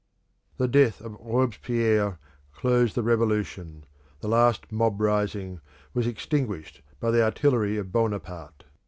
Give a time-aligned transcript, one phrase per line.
[0.57, 2.17] The death of Robespierre
[2.55, 3.83] closed the Revolution;
[4.19, 5.61] the last mob rising
[5.93, 8.63] was extinguished by the artillery of Bonaparte.